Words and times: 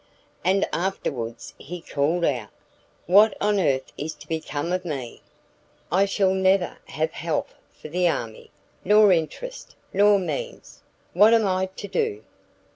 And 0.43 0.67
afterwards 0.73 1.53
he 1.59 1.79
called 1.79 2.25
out, 2.25 2.49
'what 3.05 3.37
on 3.39 3.59
earth 3.59 3.93
is 3.99 4.15
to 4.15 4.27
become 4.27 4.71
of 4.71 4.83
me? 4.83 5.21
I 5.91 6.05
shall 6.05 6.33
never 6.33 6.79
have 6.85 7.11
health 7.11 7.53
for 7.79 7.87
the 7.87 8.07
army, 8.07 8.49
nor 8.83 9.11
interest, 9.11 9.75
nor 9.93 10.17
means; 10.17 10.81
what 11.13 11.35
am 11.35 11.45
I 11.45 11.67
to 11.75 11.87
do? 11.87 12.23